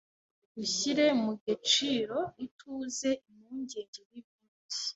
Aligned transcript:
gushyire 0.55 1.05
mu 1.23 1.31
geciro, 1.45 2.17
ituze, 2.45 3.09
impungenge 3.29 3.99
n’ibindi 4.09 4.29